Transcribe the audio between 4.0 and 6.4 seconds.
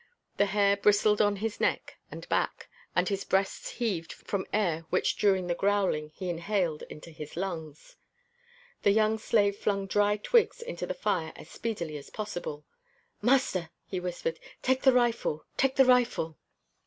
from air which during the growling he